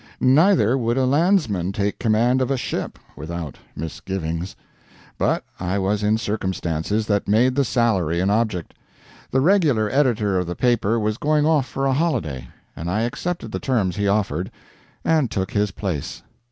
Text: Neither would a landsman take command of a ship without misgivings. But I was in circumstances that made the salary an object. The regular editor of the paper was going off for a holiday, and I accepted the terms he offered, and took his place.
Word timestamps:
Neither 0.19 0.79
would 0.79 0.97
a 0.97 1.05
landsman 1.05 1.73
take 1.73 1.99
command 1.99 2.41
of 2.41 2.49
a 2.49 2.57
ship 2.57 2.97
without 3.15 3.59
misgivings. 3.75 4.55
But 5.19 5.43
I 5.59 5.77
was 5.77 6.01
in 6.01 6.17
circumstances 6.17 7.05
that 7.05 7.27
made 7.27 7.53
the 7.53 7.63
salary 7.63 8.19
an 8.19 8.31
object. 8.31 8.73
The 9.29 9.41
regular 9.41 9.91
editor 9.91 10.39
of 10.39 10.47
the 10.47 10.55
paper 10.55 10.99
was 10.99 11.19
going 11.19 11.45
off 11.45 11.67
for 11.67 11.85
a 11.85 11.93
holiday, 11.93 12.47
and 12.75 12.89
I 12.89 13.01
accepted 13.03 13.51
the 13.51 13.59
terms 13.59 13.95
he 13.95 14.07
offered, 14.07 14.49
and 15.05 15.29
took 15.29 15.51
his 15.51 15.69
place. 15.69 16.23